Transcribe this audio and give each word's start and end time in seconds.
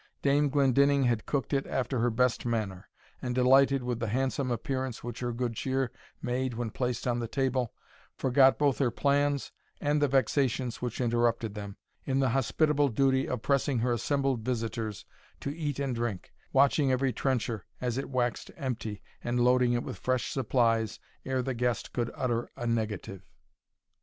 Dame 0.23 0.49
Glendinning 0.49 1.03
had 1.03 1.27
cooked 1.27 1.53
it 1.53 1.67
after 1.67 1.99
her 1.99 2.09
best 2.09 2.43
manner; 2.43 2.89
and, 3.21 3.35
delighted 3.35 3.83
with 3.83 3.99
the 3.99 4.07
handsome 4.07 4.49
appearance 4.49 5.03
which 5.03 5.19
her 5.19 5.31
good 5.31 5.53
cheer 5.53 5.91
made 6.23 6.55
when 6.55 6.71
placed 6.71 7.05
on 7.05 7.19
the 7.19 7.27
table, 7.27 7.71
forgot 8.17 8.57
both 8.57 8.79
her 8.79 8.89
plans 8.89 9.51
and 9.79 10.01
the 10.01 10.07
vexations 10.07 10.81
which 10.81 10.99
interrupted 10.99 11.53
them, 11.53 11.77
in 12.03 12.19
the 12.19 12.29
hospitable 12.29 12.87
duty 12.89 13.27
of 13.27 13.43
pressing 13.43 13.77
her 13.77 13.91
assembled 13.93 14.41
visiters 14.41 15.05
to 15.39 15.55
eat 15.55 15.77
and 15.77 15.93
drink, 15.93 16.33
watching 16.51 16.91
every 16.91 17.13
trencher 17.13 17.67
as 17.79 17.95
it 17.99 18.09
waxed 18.09 18.49
empty, 18.57 19.03
and 19.23 19.39
loading 19.39 19.73
it 19.73 19.83
with 19.83 19.99
fresh 19.99 20.31
supplies 20.31 20.99
ere 21.27 21.43
the 21.43 21.53
guest 21.53 21.93
could 21.93 22.09
utter 22.15 22.49
a 22.57 22.65
negative. 22.65 23.21